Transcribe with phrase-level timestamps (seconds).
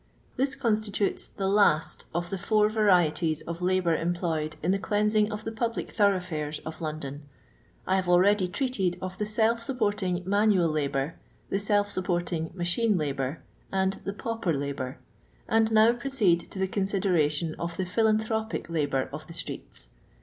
[0.35, 5.43] Tnis constitutes the last of the four yarietics of labour employed in the cleansing of
[5.43, 7.25] the public thuroughfures of London.
[7.85, 11.19] I hare already treated of the self supporting manual labour,
[11.51, 14.97] the self supporting machine labour, and the pauper labour,
[15.47, 19.89] and now proceed to the eonsideration <^ the phi lanthropic labour of the streets.